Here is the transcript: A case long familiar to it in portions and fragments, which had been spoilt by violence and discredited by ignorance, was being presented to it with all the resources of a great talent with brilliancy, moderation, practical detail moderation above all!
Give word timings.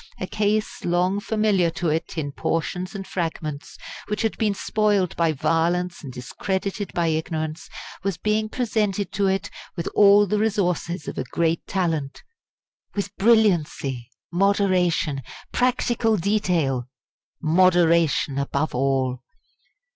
A 0.19 0.25
case 0.25 0.83
long 0.83 1.19
familiar 1.19 1.69
to 1.69 1.89
it 1.89 2.17
in 2.17 2.31
portions 2.31 2.95
and 2.95 3.05
fragments, 3.05 3.77
which 4.07 4.23
had 4.23 4.35
been 4.39 4.55
spoilt 4.55 5.15
by 5.15 5.31
violence 5.31 6.03
and 6.03 6.11
discredited 6.11 6.91
by 6.93 7.05
ignorance, 7.09 7.69
was 8.01 8.17
being 8.17 8.49
presented 8.49 9.11
to 9.11 9.27
it 9.27 9.51
with 9.75 9.85
all 9.93 10.25
the 10.25 10.39
resources 10.39 11.07
of 11.07 11.19
a 11.19 11.23
great 11.25 11.67
talent 11.67 12.23
with 12.95 13.15
brilliancy, 13.17 14.09
moderation, 14.31 15.21
practical 15.51 16.17
detail 16.17 16.87
moderation 17.39 18.39
above 18.39 18.73
all! 18.73 19.21